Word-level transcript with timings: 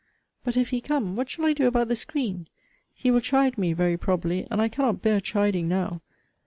But 0.43 0.57
if 0.57 0.71
he 0.71 0.81
come, 0.81 1.15
what 1.15 1.29
shall 1.29 1.45
I 1.45 1.53
do 1.53 1.67
about 1.67 1.87
the 1.87 1.95
screen? 1.95 2.47
He 2.91 3.11
will 3.11 3.19
chide 3.21 3.59
me, 3.59 3.71
very 3.73 3.97
probably, 3.97 4.47
and 4.49 4.59
I 4.59 4.67
cannot 4.67 5.03
bear 5.03 5.19
chiding 5.21 5.67
now. 5.67 6.01